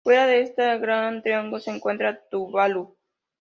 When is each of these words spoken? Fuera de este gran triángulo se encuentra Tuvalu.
Fuera 0.03 0.25
de 0.25 0.41
este 0.41 0.79
gran 0.79 1.21
triángulo 1.21 1.59
se 1.61 1.69
encuentra 1.69 2.23
Tuvalu. 2.31 2.97